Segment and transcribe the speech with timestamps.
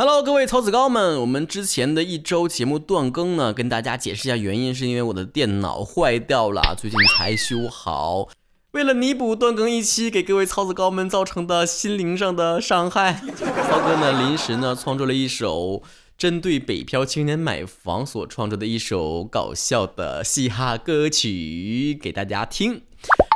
[0.00, 8.28] Hello，各位曹子高们，我们之前的一周节目断更呢，跟大家解释一下原因，是因为我的电脑坏掉了，最近才修好。
[8.70, 15.82] 为了弥补断更一期给各位曹子高们造成的心灵上的伤害，曹哥呢临时呢创作了一首
[16.16, 22.82] 针对北漂青年买房所创作的一首搞笑的嘻哈歌曲给大家听。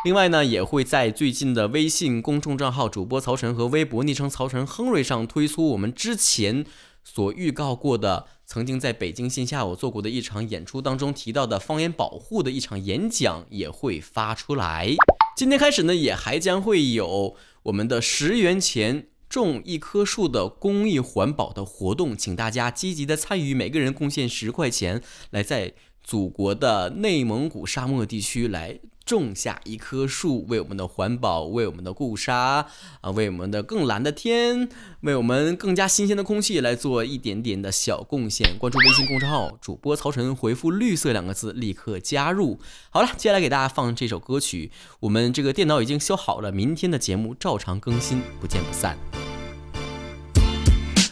[0.04, 6.66] 另外呢，也会在最近的微信公众账号主播曹晨和微博昵称曹晨亨瑞上推出我们之前
[7.04, 14.92] 所预告过的，曾经在北京线下我做过的一场演出当中提到的方言保护的一场演讲也会发出来。
[15.36, 28.80] 今天开始呢，也还将会有我们的十元钱种一棵树的公益环保的活动，请大家积极的参与，每个人贡献十块钱，来在祖国的内蒙古沙漠地区来。
[29.04, 32.66] 种下一棵树，为我们的环保，为我们的固沙
[33.00, 34.68] 啊，为我们的更蓝的天，
[35.00, 38.56] 为我们更加新鲜的空气来做一点点的小贡献。
[38.58, 42.60] 关注微信公众号主播曹晨，回复“绿色”两个字，立刻加入。
[42.90, 44.70] 好了，接下来给大家放这首歌曲。
[45.00, 48.96] 我们这个电脑已经修好了，明天的节目照常更新，不见不散。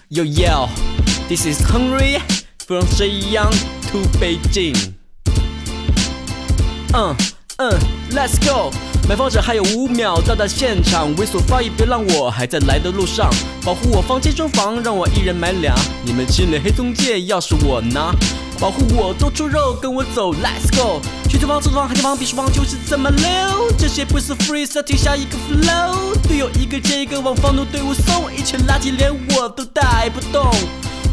[0.09, 2.21] Yo yo，this is Henry
[2.67, 3.51] from Shenyang
[3.91, 4.95] to Beijing。
[6.93, 7.40] 嗯。
[7.61, 7.71] 嗯
[8.13, 8.73] ，Let's go，
[9.07, 13.29] 买房者还有五秒到达现场，猥琐发育别让我还在来的路上，
[13.63, 15.75] 保护我房间中房，让我一人买俩。
[16.03, 18.15] 你们请了黑中介，要是我拿，
[18.59, 30.51] 保护我多出肉，跟我走，Let's go，去租房、租房、海景房、别墅房就是这么溜，这些不是 free，是停下一个 flow，队友一个接一个往房奴队伍送，一群垃圾连我都带不动，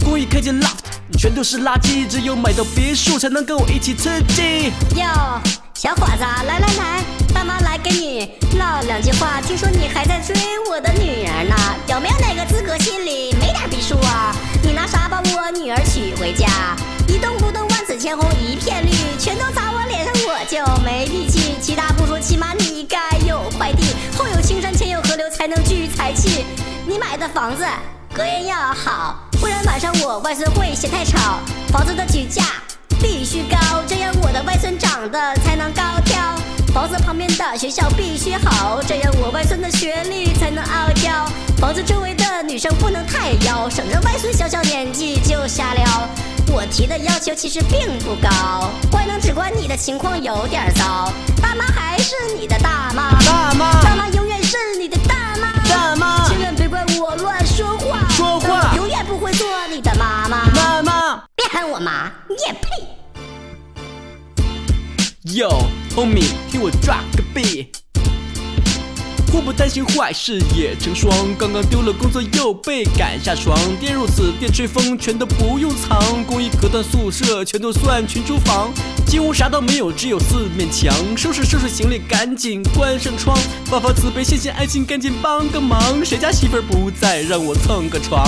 [0.01, 4.71] 公寓开间 loft，全都是垃圾，只有买到别墅才能跟我一起刺激。
[4.95, 5.66] Yo。
[5.78, 7.03] 小伙子，来来来，
[7.36, 9.39] 大妈来跟你唠两句话。
[9.42, 10.36] 听说你还在追
[10.67, 11.56] 我的女儿呢，
[11.88, 14.36] 有没有哪个资格心里没点逼数啊？
[14.64, 16.48] 你拿啥把我女儿娶回家？
[17.08, 18.89] 一动不动万紫千红一片绿，
[19.20, 21.53] 全都砸我脸上我就没力气。
[21.61, 26.43] 其他不说，起码你该有块地，后有青山前有河流才能聚财气。
[26.87, 27.64] 你买的房子
[28.16, 31.37] 隔音要好，不然晚上我外孙会嫌太吵。
[31.71, 32.42] 房子的举价。
[32.99, 35.46] 必须高，这样我的外孙长得才。
[37.37, 41.25] 房子旁边的学校必须好，这样我外孙的学历才能傲娇。
[41.58, 46.09] 房子周围的女生不能太妖，省着外孙小小年纪就瞎撩。
[46.49, 51.11] 我提的要求其实并不高，怪能只怪你的情况有点糟。
[51.42, 62.67] 大妈还是你的大妈，大妈，大妈永远是你的大妈，大妈，千万别怪我乱说话，说话，永远不会做你的妈妈，妈妈，别喊我妈，你也配。
[65.25, 67.67] Yo, homie，听我 drop 个 b。
[69.31, 71.14] 祸不单行，坏事也成双。
[71.37, 73.55] 刚刚丢了工作，又被赶下床。
[73.80, 76.02] 电褥子、电吹风，全都不用藏。
[76.25, 78.71] 公寓隔断宿舍，全都算群租房。
[79.05, 80.92] 进屋啥都没有，只有四面墙。
[81.15, 83.37] 收拾收拾行李，赶紧关上窗。
[83.65, 86.04] 发发慈悲，献献爱心，赶紧帮个忙。
[86.04, 88.27] 谁家媳妇儿不在，让我蹭个床。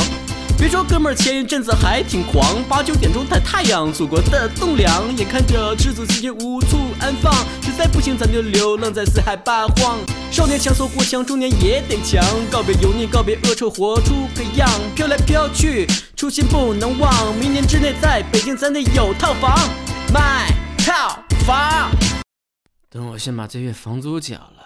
[0.60, 7.34] 别说哥们儿前一阵子还挺狂，八九点钟晒太阳，祖国的栋梁，眼看着赤子之心无处安放，
[7.64, 9.98] 实在不行咱就流浪在四海八荒。
[10.30, 12.22] 少年强说过强，中年也得强，
[12.52, 14.70] 告别油腻，告别恶臭，活出个样。
[14.98, 15.88] 飘来飘去，
[16.18, 19.58] 初心不能忘，明年之内在北京咱得有套房，
[20.14, 21.90] 买套房。
[22.90, 24.59] 等我先把这月房租交了。